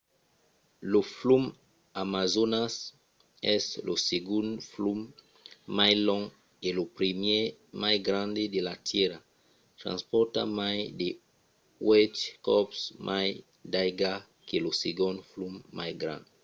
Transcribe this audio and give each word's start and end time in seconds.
lo 0.91 1.01
flum 1.17 1.43
amazonas 2.03 2.73
es 3.55 3.65
lo 3.87 3.95
segond 4.09 4.49
flum 4.71 4.99
mai 5.77 5.93
long 6.07 6.25
e 6.67 6.69
lo 6.77 6.83
primièr 6.97 7.45
mai 7.81 7.95
grand 8.07 8.33
de 8.53 8.61
la 8.67 8.75
tèrra. 8.89 9.17
transpòrta 9.81 10.41
mai 10.59 10.77
de 10.99 11.09
uèch 11.87 12.17
còps 12.47 12.77
mai 13.07 13.27
d'aiga 13.71 14.13
que 14.47 14.57
lo 14.65 14.71
segond 14.83 15.17
flum 15.31 15.53
mai 15.77 15.91
grand 16.03 16.25